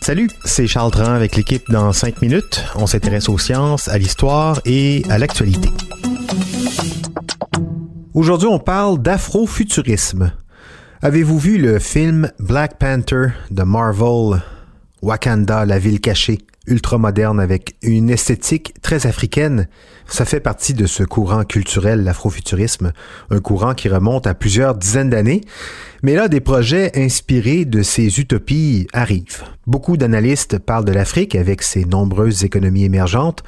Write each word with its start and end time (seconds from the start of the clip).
Salut, 0.00 0.30
c'est 0.46 0.66
Charles 0.66 0.90
Tran 0.92 1.12
avec 1.12 1.36
l'équipe 1.36 1.62
dans 1.68 1.92
5 1.92 2.22
minutes. 2.22 2.64
On 2.74 2.86
s'intéresse 2.86 3.28
aux 3.28 3.36
sciences, 3.36 3.86
à 3.88 3.98
l'histoire 3.98 4.62
et 4.64 5.02
à 5.10 5.18
l'actualité. 5.18 5.68
Aujourd'hui, 8.14 8.48
on 8.48 8.58
parle 8.58 9.02
d'afrofuturisme. 9.02 10.32
Avez-vous 11.02 11.38
vu 11.38 11.58
le 11.58 11.78
film 11.78 12.32
Black 12.38 12.78
Panther 12.78 13.26
de 13.50 13.62
Marvel, 13.62 14.40
Wakanda, 15.02 15.66
la 15.66 15.78
ville 15.78 16.00
cachée? 16.00 16.38
Ultra 16.68 16.98
moderne 16.98 17.40
avec 17.40 17.76
une 17.82 18.10
esthétique 18.10 18.74
très 18.82 19.06
africaine. 19.06 19.68
Ça 20.06 20.24
fait 20.24 20.40
partie 20.40 20.74
de 20.74 20.86
ce 20.86 21.02
courant 21.02 21.44
culturel, 21.44 22.04
l'afrofuturisme, 22.04 22.92
un 23.30 23.40
courant 23.40 23.74
qui 23.74 23.88
remonte 23.88 24.26
à 24.26 24.34
plusieurs 24.34 24.74
dizaines 24.74 25.10
d'années. 25.10 25.42
Mais 26.02 26.14
là, 26.14 26.28
des 26.28 26.40
projets 26.40 26.92
inspirés 26.94 27.64
de 27.64 27.82
ces 27.82 28.20
utopies 28.20 28.86
arrivent. 28.92 29.44
Beaucoup 29.66 29.96
d'analystes 29.96 30.58
parlent 30.58 30.84
de 30.84 30.92
l'Afrique 30.92 31.34
avec 31.34 31.62
ses 31.62 31.84
nombreuses 31.84 32.44
économies 32.44 32.84
émergentes 32.84 33.42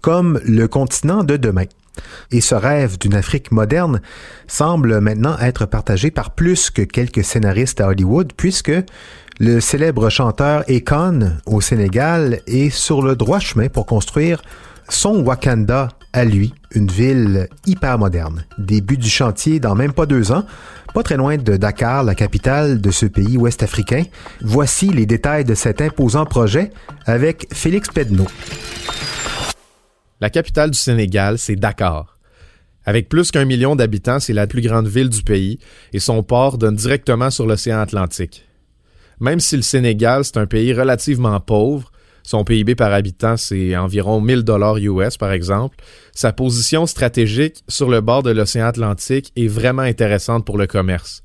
comme 0.00 0.40
le 0.44 0.68
continent 0.68 1.24
de 1.24 1.36
demain. 1.36 1.64
Et 2.30 2.40
ce 2.40 2.54
rêve 2.54 2.98
d'une 2.98 3.14
Afrique 3.14 3.52
moderne 3.52 4.00
semble 4.46 5.00
maintenant 5.00 5.38
être 5.38 5.66
partagé 5.66 6.10
par 6.10 6.30
plus 6.30 6.70
que 6.70 6.82
quelques 6.82 7.24
scénaristes 7.24 7.80
à 7.80 7.88
Hollywood, 7.88 8.32
puisque 8.36 8.72
le 9.38 9.60
célèbre 9.60 10.08
chanteur 10.08 10.64
Akon 10.68 11.32
au 11.46 11.60
Sénégal 11.60 12.40
est 12.46 12.70
sur 12.70 13.02
le 13.02 13.16
droit 13.16 13.38
chemin 13.38 13.68
pour 13.68 13.86
construire 13.86 14.42
son 14.88 15.22
Wakanda 15.24 15.88
à 16.12 16.24
lui, 16.24 16.54
une 16.72 16.90
ville 16.90 17.48
hyper 17.66 17.98
moderne. 17.98 18.44
Début 18.56 18.96
du 18.96 19.10
chantier 19.10 19.60
dans 19.60 19.74
même 19.74 19.92
pas 19.92 20.06
deux 20.06 20.32
ans, 20.32 20.44
pas 20.94 21.02
très 21.02 21.16
loin 21.18 21.36
de 21.36 21.56
Dakar, 21.58 22.04
la 22.04 22.14
capitale 22.14 22.80
de 22.80 22.90
ce 22.90 23.04
pays 23.04 23.36
ouest 23.36 23.62
africain. 23.62 24.04
Voici 24.40 24.88
les 24.88 25.04
détails 25.04 25.44
de 25.44 25.54
cet 25.54 25.82
imposant 25.82 26.24
projet 26.24 26.70
avec 27.04 27.48
Félix 27.52 27.88
Pedneau. 27.88 28.26
La 30.20 30.30
capitale 30.30 30.70
du 30.70 30.78
Sénégal, 30.78 31.38
c'est 31.38 31.56
Dakar. 31.56 32.16
Avec 32.86 33.10
plus 33.10 33.30
qu'un 33.30 33.44
million 33.44 33.76
d'habitants, 33.76 34.18
c'est 34.18 34.32
la 34.32 34.46
plus 34.46 34.62
grande 34.62 34.88
ville 34.88 35.10
du 35.10 35.22
pays 35.22 35.58
et 35.92 35.98
son 35.98 36.22
port 36.22 36.56
donne 36.56 36.76
directement 36.76 37.30
sur 37.30 37.46
l'océan 37.46 37.80
Atlantique. 37.80 38.46
Même 39.20 39.40
si 39.40 39.56
le 39.56 39.62
Sénégal, 39.62 40.24
c'est 40.24 40.38
un 40.38 40.46
pays 40.46 40.72
relativement 40.72 41.38
pauvre, 41.40 41.92
son 42.22 42.44
PIB 42.44 42.74
par 42.74 42.92
habitant, 42.92 43.36
c'est 43.36 43.76
environ 43.76 44.20
1000 44.20 44.42
dollars 44.42 44.78
US, 44.78 45.16
par 45.16 45.32
exemple. 45.32 45.76
Sa 46.12 46.32
position 46.32 46.86
stratégique 46.86 47.62
sur 47.68 47.88
le 47.88 48.00
bord 48.00 48.22
de 48.22 48.30
l'océan 48.30 48.66
Atlantique 48.66 49.32
est 49.36 49.46
vraiment 49.46 49.82
intéressante 49.82 50.44
pour 50.44 50.58
le 50.58 50.66
commerce. 50.66 51.22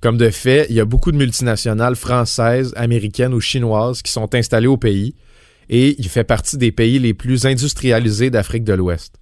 Comme 0.00 0.18
de 0.18 0.30
fait, 0.30 0.66
il 0.68 0.74
y 0.74 0.80
a 0.80 0.84
beaucoup 0.84 1.12
de 1.12 1.16
multinationales 1.16 1.96
françaises, 1.96 2.74
américaines 2.76 3.32
ou 3.32 3.40
chinoises 3.40 4.02
qui 4.02 4.12
sont 4.12 4.34
installées 4.34 4.66
au 4.66 4.76
pays 4.76 5.14
et 5.72 5.96
il 5.98 6.08
fait 6.08 6.22
partie 6.22 6.58
des 6.58 6.70
pays 6.70 6.98
les 6.98 7.14
plus 7.14 7.46
industrialisés 7.46 8.28
d'Afrique 8.28 8.62
de 8.62 8.74
l'Ouest. 8.74 9.14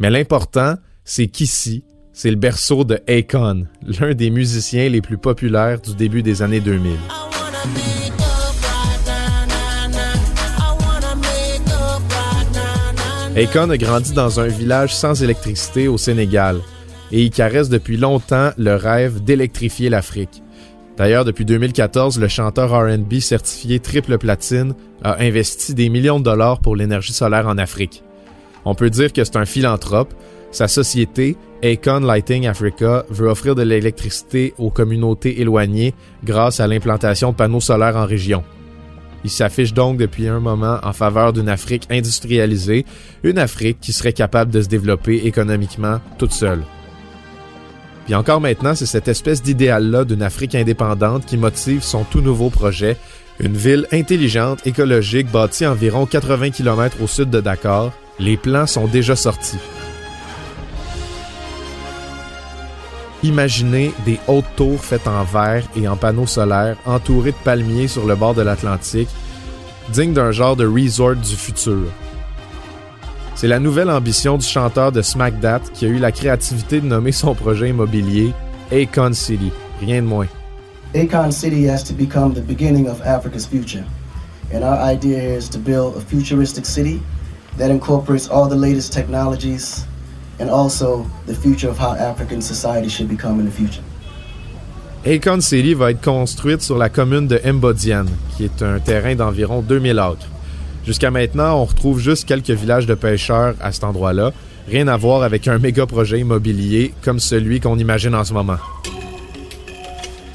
Mais 0.00 0.08
l'important, 0.08 0.76
c'est 1.04 1.26
qu'ici, 1.26 1.84
c'est 2.14 2.30
le 2.30 2.36
berceau 2.36 2.84
de 2.84 2.98
Akon, 3.06 3.66
l'un 4.00 4.14
des 4.14 4.30
musiciens 4.30 4.88
les 4.88 5.02
plus 5.02 5.18
populaires 5.18 5.82
du 5.82 5.94
début 5.94 6.22
des 6.22 6.40
années 6.40 6.60
2000. 6.60 6.92
Akon 13.36 13.68
a 13.68 13.76
grandi 13.76 14.14
dans 14.14 14.40
un 14.40 14.46
village 14.46 14.94
sans 14.94 15.22
électricité 15.22 15.86
au 15.86 15.98
Sénégal 15.98 16.60
et 17.12 17.22
il 17.22 17.30
caresse 17.30 17.68
depuis 17.68 17.98
longtemps 17.98 18.52
le 18.56 18.74
rêve 18.74 19.22
d'électrifier 19.22 19.90
l'Afrique. 19.90 20.42
D'ailleurs, 20.96 21.24
depuis 21.24 21.44
2014, 21.44 22.20
le 22.20 22.28
chanteur 22.28 22.70
RB 22.70 23.18
certifié 23.18 23.80
triple 23.80 24.16
platine 24.16 24.74
a 25.02 25.20
investi 25.20 25.74
des 25.74 25.88
millions 25.88 26.20
de 26.20 26.24
dollars 26.24 26.60
pour 26.60 26.76
l'énergie 26.76 27.12
solaire 27.12 27.48
en 27.48 27.58
Afrique. 27.58 28.04
On 28.64 28.74
peut 28.74 28.90
dire 28.90 29.12
que 29.12 29.24
c'est 29.24 29.36
un 29.36 29.44
philanthrope. 29.44 30.14
Sa 30.52 30.68
société, 30.68 31.36
Akon 31.64 32.00
Lighting 32.00 32.46
Africa, 32.46 33.04
veut 33.10 33.28
offrir 33.28 33.56
de 33.56 33.62
l'électricité 33.62 34.54
aux 34.56 34.70
communautés 34.70 35.40
éloignées 35.40 35.94
grâce 36.22 36.60
à 36.60 36.68
l'implantation 36.68 37.32
de 37.32 37.36
panneaux 37.36 37.60
solaires 37.60 37.96
en 37.96 38.06
région. 38.06 38.44
Il 39.24 39.30
s'affiche 39.30 39.72
donc 39.72 39.96
depuis 39.96 40.28
un 40.28 40.38
moment 40.38 40.78
en 40.82 40.92
faveur 40.92 41.32
d'une 41.32 41.48
Afrique 41.48 41.86
industrialisée, 41.90 42.84
une 43.24 43.38
Afrique 43.38 43.78
qui 43.80 43.92
serait 43.92 44.12
capable 44.12 44.52
de 44.52 44.62
se 44.62 44.68
développer 44.68 45.26
économiquement 45.26 45.98
toute 46.18 46.32
seule. 46.32 46.62
Puis 48.04 48.14
encore 48.14 48.40
maintenant, 48.40 48.74
c'est 48.74 48.86
cette 48.86 49.08
espèce 49.08 49.42
d'idéal-là 49.42 50.04
d'une 50.04 50.22
Afrique 50.22 50.54
indépendante 50.54 51.24
qui 51.24 51.38
motive 51.38 51.82
son 51.82 52.04
tout 52.04 52.20
nouveau 52.20 52.50
projet, 52.50 52.96
une 53.40 53.56
ville 53.56 53.86
intelligente, 53.92 54.66
écologique, 54.66 55.30
bâtie 55.30 55.66
environ 55.66 56.04
80 56.04 56.50
km 56.50 56.98
au 57.02 57.06
sud 57.06 57.30
de 57.30 57.40
Dakar. 57.40 57.92
Les 58.18 58.36
plans 58.36 58.66
sont 58.66 58.86
déjà 58.86 59.16
sortis. 59.16 59.58
Imaginez 63.22 63.92
des 64.04 64.20
hautes 64.28 64.44
tours 64.54 64.84
faites 64.84 65.08
en 65.08 65.24
verre 65.24 65.64
et 65.74 65.88
en 65.88 65.96
panneaux 65.96 66.26
solaires 66.26 66.76
entourées 66.84 67.32
de 67.32 67.36
palmiers 67.42 67.88
sur 67.88 68.06
le 68.06 68.14
bord 68.16 68.34
de 68.34 68.42
l'Atlantique, 68.42 69.08
digne 69.88 70.12
d'un 70.12 70.30
genre 70.30 70.56
de 70.56 70.66
resort 70.66 71.16
du 71.16 71.34
futur. 71.34 71.86
C'est 73.36 73.48
la 73.48 73.58
nouvelle 73.58 73.90
ambition 73.90 74.38
du 74.38 74.46
chanteur 74.46 74.92
de 74.92 75.02
Smack 75.02 75.40
That 75.40 75.60
qui 75.72 75.86
a 75.86 75.88
eu 75.88 75.98
la 75.98 76.12
créativité 76.12 76.80
de 76.80 76.86
nommer 76.86 77.10
son 77.10 77.34
projet 77.34 77.70
immobilier 77.70 78.32
Akon 78.70 79.12
City, 79.12 79.50
rien 79.80 80.02
de 80.02 80.06
moins. 80.06 80.28
Akon 80.94 81.32
City 81.32 81.68
has 81.68 81.82
to 81.82 81.92
become 81.92 82.32
the 82.32 82.40
beginning 82.40 82.88
of 82.88 83.00
Africa's 83.02 83.44
future. 83.44 83.84
And 84.52 84.62
our 84.62 84.78
idea 84.78 85.36
is 85.36 85.48
to 85.50 85.58
build 85.58 85.96
a 85.96 86.00
futuristic 86.00 86.64
city 86.64 87.00
that 87.58 87.70
incorporates 87.70 88.28
all 88.30 88.48
the 88.48 88.56
latest 88.56 88.92
technologies, 88.92 89.84
and 90.38 90.48
also 90.48 91.04
the 91.26 91.34
future 91.34 91.68
of 91.68 91.76
how 91.76 91.94
African 91.94 92.40
society 92.40 92.88
should 92.88 93.08
become 93.08 93.40
in 93.40 93.46
the 93.46 93.52
future. 93.52 93.82
Akon 95.04 95.40
City 95.40 95.74
va 95.74 95.90
être 95.90 96.00
construite 96.00 96.62
sur 96.62 96.78
la 96.78 96.88
commune 96.88 97.26
de 97.26 97.40
Mbodian, 97.44 98.06
qui 98.36 98.44
est 98.44 98.62
un 98.62 98.78
terrain 98.78 99.16
d'environ 99.16 99.60
2000 99.60 99.98
acres. 99.98 100.28
Jusqu'à 100.86 101.10
maintenant, 101.10 101.60
on 101.60 101.64
retrouve 101.64 101.98
juste 101.98 102.26
quelques 102.26 102.50
villages 102.50 102.86
de 102.86 102.94
pêcheurs 102.94 103.54
à 103.60 103.72
cet 103.72 103.84
endroit-là, 103.84 104.32
rien 104.68 104.88
à 104.88 104.96
voir 104.96 105.22
avec 105.22 105.48
un 105.48 105.58
méga 105.58 105.86
projet 105.86 106.20
immobilier 106.20 106.92
comme 107.02 107.20
celui 107.20 107.60
qu'on 107.60 107.78
imagine 107.78 108.14
en 108.14 108.24
ce 108.24 108.32
moment. 108.32 108.58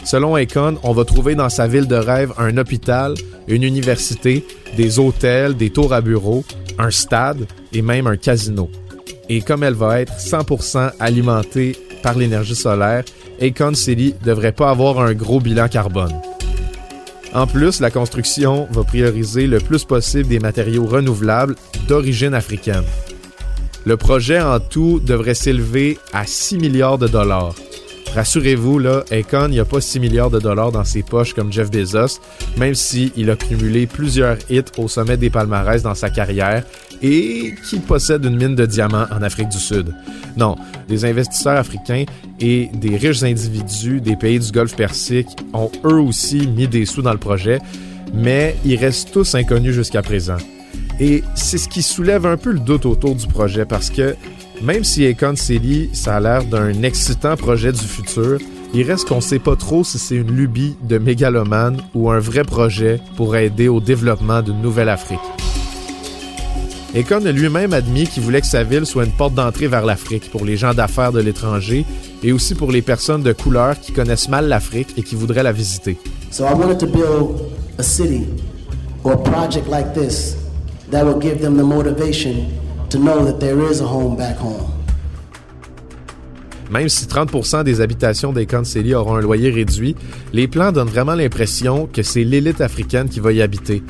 Selon 0.03 0.35
Akon, 0.35 0.77
on 0.81 0.93
va 0.93 1.05
trouver 1.05 1.35
dans 1.35 1.49
sa 1.49 1.67
ville 1.67 1.87
de 1.87 1.95
rêve 1.95 2.33
un 2.37 2.57
hôpital, 2.57 3.13
une 3.47 3.63
université, 3.63 4.45
des 4.75 4.97
hôtels, 4.97 5.55
des 5.55 5.69
tours 5.69 5.93
à 5.93 6.01
bureaux, 6.01 6.43
un 6.79 6.89
stade 6.89 7.45
et 7.73 7.81
même 7.83 8.07
un 8.07 8.17
casino 8.17 8.69
et 9.29 9.41
comme 9.41 9.63
elle 9.63 9.75
va 9.75 10.01
être 10.01 10.13
100% 10.13 10.91
alimentée 10.99 11.77
par 12.01 12.17
l'énergie 12.17 12.55
solaire, 12.55 13.03
Akon 13.41 13.75
City 13.75 14.15
devrait 14.23 14.51
pas 14.51 14.71
avoir 14.71 14.99
un 14.99 15.13
gros 15.13 15.39
bilan 15.39 15.67
carbone. 15.67 16.19
En 17.33 17.45
plus, 17.45 17.79
la 17.79 17.91
construction 17.91 18.67
va 18.71 18.83
prioriser 18.83 19.45
le 19.45 19.59
plus 19.59 19.85
possible 19.85 20.27
des 20.27 20.39
matériaux 20.39 20.85
renouvelables 20.85 21.55
d'origine 21.87 22.33
africaine. 22.33 22.83
Le 23.85 23.97
projet 23.97 24.41
en 24.41 24.59
tout 24.59 24.99
devrait 24.99 25.35
s'élever 25.35 25.97
à 26.11 26.25
6 26.25 26.57
milliards 26.57 26.97
de 26.97 27.07
dollars. 27.07 27.53
Rassurez-vous, 28.15 28.79
là, 28.79 29.03
Akon 29.11 29.49
n'a 29.49 29.65
pas 29.65 29.81
6 29.81 29.99
milliards 29.99 30.31
de 30.31 30.39
dollars 30.39 30.71
dans 30.71 30.83
ses 30.83 31.03
poches 31.03 31.33
comme 31.33 31.53
Jeff 31.53 31.69
Bezos, 31.69 32.19
même 32.57 32.73
s'il 32.73 33.29
a 33.29 33.35
cumulé 33.35 33.85
plusieurs 33.85 34.37
hits 34.49 34.63
au 34.77 34.87
sommet 34.87 35.15
des 35.15 35.29
palmarès 35.29 35.83
dans 35.83 35.93
sa 35.93 36.09
carrière 36.09 36.63
et 37.01 37.55
qu'il 37.67 37.81
possède 37.81 38.25
une 38.25 38.35
mine 38.35 38.55
de 38.55 38.65
diamants 38.65 39.05
en 39.11 39.21
Afrique 39.21 39.49
du 39.49 39.57
Sud. 39.57 39.93
Non, 40.37 40.55
des 40.87 41.05
investisseurs 41.05 41.57
africains 41.57 42.05
et 42.39 42.69
des 42.73 42.97
riches 42.97 43.23
individus 43.23 44.01
des 44.01 44.15
pays 44.15 44.39
du 44.39 44.51
Golfe 44.51 44.75
Persique 44.75 45.27
ont 45.53 45.71
eux 45.85 45.99
aussi 45.99 46.47
mis 46.47 46.67
des 46.67 46.85
sous 46.85 47.01
dans 47.01 47.13
le 47.13 47.19
projet, 47.19 47.59
mais 48.13 48.55
ils 48.65 48.77
restent 48.77 49.11
tous 49.11 49.35
inconnus 49.35 49.73
jusqu'à 49.73 50.01
présent. 50.01 50.37
Et 50.99 51.23
c'est 51.35 51.57
ce 51.57 51.69
qui 51.69 51.81
soulève 51.81 52.25
un 52.25 52.37
peu 52.37 52.51
le 52.51 52.59
doute 52.59 52.85
autour 52.85 53.15
du 53.15 53.27
projet 53.27 53.65
parce 53.65 53.89
que 53.89 54.15
même 54.61 54.83
si 54.83 55.05
Akon 55.05 55.35
City, 55.35 55.89
ça 55.93 56.17
a 56.17 56.19
l'air 56.19 56.43
d'un 56.43 56.83
excitant 56.83 57.37
projet 57.37 57.71
du 57.71 57.79
futur, 57.79 58.39
Il 58.73 58.83
reste 58.83 59.07
qu'on 59.07 59.21
sait 59.21 59.39
pas 59.39 59.55
trop 59.55 59.83
si 59.83 59.97
c'est 59.97 60.15
une 60.15 60.31
lubie 60.31 60.75
de 60.83 60.99
mégalomane 60.99 61.81
ou 61.95 62.11
un 62.11 62.19
vrai 62.19 62.43
projet 62.43 63.01
pour 63.17 63.35
aider 63.35 63.67
au 63.67 63.79
développement 63.79 64.43
d'une 64.43 64.61
nouvelle 64.61 64.89
Afrique. 64.89 65.38
Akon 66.95 67.23
a 67.27 67.31
lui-même 67.31 67.73
admis 67.73 68.07
qu'il 68.07 68.23
voulait 68.23 68.41
que 68.41 68.47
sa 68.47 68.63
ville 68.63 68.85
soit 68.87 69.05
une 69.05 69.11
porte 69.11 69.35
d'entrée 69.35 69.67
vers 69.67 69.85
l'Afrique 69.85 70.31
pour 70.31 70.43
les 70.43 70.57
gens 70.57 70.73
d'affaires 70.73 71.11
de 71.11 71.19
l'étranger 71.19 71.85
et 72.23 72.31
aussi 72.31 72.55
pour 72.55 72.71
les 72.71 72.81
personnes 72.81 73.21
de 73.21 73.31
couleur 73.31 73.79
qui 73.79 73.91
connaissent 73.91 74.27
mal 74.27 74.47
l'Afrique 74.47 74.89
et 74.97 75.03
qui 75.03 75.13
voudraient 75.13 75.43
la 75.43 75.51
visiter. 75.51 75.97
So 76.31 76.45
I 76.45 76.53
wanted 76.53 76.79
to 76.79 76.87
build 76.87 77.51
a 77.77 77.83
city 77.83 78.27
or 79.03 79.13
a 79.13 79.17
project 79.17 79.67
like 79.69 79.93
this 79.93 80.35
that 80.89 81.05
will 81.05 81.19
give 81.19 81.41
them 81.41 81.57
the 81.57 81.63
motivation 81.63 82.47
to 82.89 82.97
know 82.97 83.23
that 83.23 83.39
there 83.39 83.59
is 83.71 83.81
a 83.81 83.85
home 83.85 84.15
back 84.17 84.37
home. 84.39 84.67
Même 86.71 86.89
si 86.89 87.05
30% 87.05 87.63
des 87.63 87.81
habitations 87.81 88.31
d'Akon 88.31 88.63
City 88.63 88.93
auront 88.93 89.15
un 89.15 89.21
loyer 89.21 89.49
réduit, 89.49 89.95
les 90.33 90.47
plans 90.47 90.71
donnent 90.71 90.87
vraiment 90.87 91.15
l'impression 91.15 91.87
que 91.91 92.03
c'est 92.03 92.23
l'élite 92.23 92.61
africaine 92.61 93.09
qui 93.09 93.19
va 93.19 93.31
y 93.31 93.41
habiter. 93.41 93.81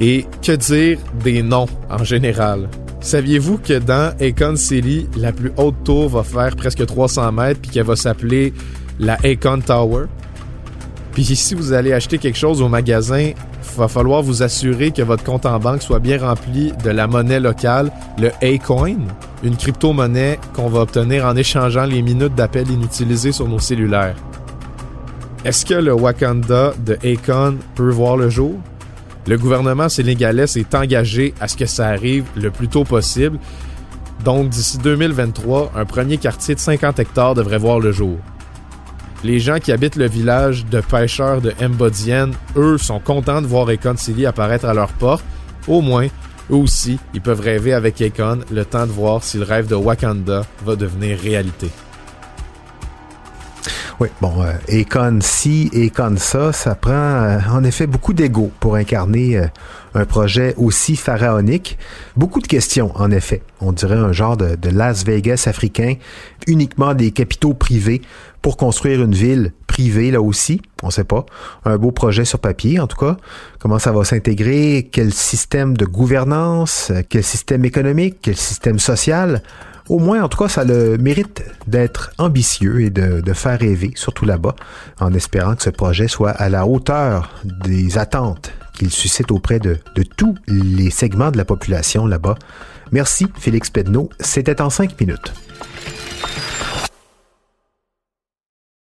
Et 0.00 0.24
que 0.42 0.52
dire 0.52 0.98
des 1.22 1.42
noms 1.42 1.66
en 1.90 2.02
général? 2.02 2.68
Saviez-vous 3.00 3.58
que 3.58 3.78
dans 3.78 4.14
Akon 4.20 4.56
City, 4.56 5.06
la 5.16 5.32
plus 5.32 5.52
haute 5.56 5.84
tour 5.84 6.08
va 6.08 6.22
faire 6.22 6.56
presque 6.56 6.84
300 6.84 7.32
mètres 7.32 7.60
puis 7.60 7.70
qu'elle 7.70 7.86
va 7.86 7.96
s'appeler 7.96 8.54
la 8.98 9.14
Akon 9.22 9.60
Tower? 9.60 10.06
Puis 11.12 11.24
si 11.24 11.54
vous 11.54 11.72
allez 11.72 11.92
acheter 11.92 12.18
quelque 12.18 12.38
chose 12.38 12.62
au 12.62 12.68
magasin, 12.68 13.32
va 13.76 13.88
falloir 13.88 14.22
vous 14.22 14.42
assurer 14.42 14.90
que 14.90 15.02
votre 15.02 15.24
compte 15.24 15.46
en 15.46 15.58
banque 15.58 15.82
soit 15.82 15.98
bien 15.98 16.18
rempli 16.18 16.72
de 16.84 16.90
la 16.90 17.06
monnaie 17.06 17.40
locale, 17.40 17.90
le 18.18 18.30
A-Coin, 18.42 18.98
une 19.42 19.56
crypto-monnaie 19.56 20.38
qu'on 20.54 20.68
va 20.68 20.80
obtenir 20.80 21.24
en 21.26 21.36
échangeant 21.36 21.84
les 21.84 22.02
minutes 22.02 22.34
d'appel 22.34 22.70
inutilisées 22.70 23.32
sur 23.32 23.48
nos 23.48 23.58
cellulaires. 23.58 24.16
Est-ce 25.44 25.64
que 25.64 25.74
le 25.74 25.94
Wakanda 25.94 26.74
de 26.84 26.98
Akon 27.02 27.56
peut 27.74 27.90
voir 27.90 28.16
le 28.16 28.28
jour? 28.28 28.54
Le 29.26 29.36
gouvernement 29.36 29.88
sénégalais 29.88 30.46
s'est 30.46 30.74
engagé 30.74 31.34
à 31.40 31.48
ce 31.48 31.56
que 31.56 31.66
ça 31.66 31.88
arrive 31.88 32.24
le 32.36 32.50
plus 32.50 32.68
tôt 32.68 32.84
possible. 32.84 33.38
Donc, 34.24 34.48
d'ici 34.48 34.78
2023, 34.78 35.72
un 35.76 35.84
premier 35.84 36.18
quartier 36.18 36.54
de 36.54 36.60
50 36.60 36.98
hectares 36.98 37.34
devrait 37.34 37.58
voir 37.58 37.80
le 37.80 37.92
jour. 37.92 38.18
Les 39.22 39.38
gens 39.38 39.58
qui 39.58 39.70
habitent 39.72 39.96
le 39.96 40.08
village 40.08 40.64
de 40.66 40.80
pêcheurs 40.80 41.42
de 41.42 41.52
Mbodienne, 41.60 42.32
eux, 42.56 42.78
sont 42.78 43.00
contents 43.00 43.42
de 43.42 43.46
voir 43.46 43.68
Akon 43.68 43.96
City 43.96 44.24
apparaître 44.24 44.64
à 44.64 44.74
leur 44.74 44.88
porte. 44.88 45.24
Au 45.68 45.82
moins, 45.82 46.06
eux 46.50 46.54
aussi, 46.54 46.98
ils 47.12 47.20
peuvent 47.20 47.40
rêver 47.40 47.74
avec 47.74 48.00
Akon 48.00 48.40
le 48.50 48.64
temps 48.64 48.86
de 48.86 48.92
voir 48.92 49.22
si 49.22 49.36
le 49.36 49.44
rêve 49.44 49.66
de 49.66 49.74
Wakanda 49.74 50.46
va 50.64 50.76
devenir 50.76 51.18
réalité. 51.18 51.70
Oui, 54.00 54.08
bon, 54.22 54.32
euh, 54.42 54.80
Akon 54.80 55.18
ci, 55.20 55.70
Akon 55.74 56.16
ça, 56.16 56.54
ça 56.54 56.74
prend 56.74 56.90
euh, 56.90 57.38
en 57.50 57.62
effet 57.64 57.86
beaucoup 57.86 58.14
d'ego 58.14 58.50
pour 58.58 58.76
incarner 58.76 59.36
euh, 59.36 59.46
un 59.92 60.06
projet 60.06 60.54
aussi 60.56 60.96
pharaonique. 60.96 61.76
Beaucoup 62.16 62.40
de 62.40 62.46
questions, 62.46 62.92
en 62.94 63.10
effet. 63.10 63.42
On 63.60 63.72
dirait 63.72 63.98
un 63.98 64.12
genre 64.12 64.38
de, 64.38 64.56
de 64.56 64.70
Las 64.70 65.04
Vegas 65.04 65.44
africain, 65.48 65.96
uniquement 66.46 66.94
des 66.94 67.10
capitaux 67.10 67.52
privés 67.52 68.00
pour 68.40 68.56
construire 68.56 69.02
une 69.02 69.12
ville 69.12 69.52
privée 69.66 70.10
là 70.10 70.22
aussi, 70.22 70.62
on 70.82 70.88
sait 70.88 71.04
pas. 71.04 71.26
Un 71.66 71.76
beau 71.76 71.90
projet 71.90 72.24
sur 72.24 72.38
papier 72.38 72.80
en 72.80 72.86
tout 72.86 72.96
cas. 72.96 73.18
Comment 73.58 73.78
ça 73.78 73.92
va 73.92 74.02
s'intégrer, 74.04 74.88
quel 74.90 75.12
système 75.12 75.76
de 75.76 75.84
gouvernance, 75.84 76.90
quel 77.10 77.22
système 77.22 77.66
économique, 77.66 78.16
quel 78.22 78.36
système 78.36 78.78
social? 78.78 79.42
Au 79.90 79.98
moins, 79.98 80.22
en 80.22 80.28
tout 80.28 80.38
cas, 80.38 80.46
ça 80.46 80.62
le 80.62 80.98
mérite 80.98 81.42
d'être 81.66 82.12
ambitieux 82.18 82.80
et 82.80 82.90
de, 82.90 83.20
de 83.20 83.32
faire 83.32 83.58
rêver, 83.58 83.90
surtout 83.96 84.24
là-bas, 84.24 84.54
en 85.00 85.12
espérant 85.14 85.56
que 85.56 85.64
ce 85.64 85.70
projet 85.70 86.06
soit 86.06 86.30
à 86.30 86.48
la 86.48 86.64
hauteur 86.64 87.34
des 87.44 87.98
attentes 87.98 88.52
qu'il 88.72 88.92
suscite 88.92 89.32
auprès 89.32 89.58
de, 89.58 89.78
de 89.96 90.04
tous 90.04 90.36
les 90.46 90.90
segments 90.90 91.32
de 91.32 91.36
la 91.36 91.44
population 91.44 92.06
là-bas. 92.06 92.36
Merci, 92.92 93.26
Félix 93.36 93.68
Pedneau. 93.68 94.10
C'était 94.20 94.62
en 94.62 94.70
cinq 94.70 94.98
minutes. 95.00 95.32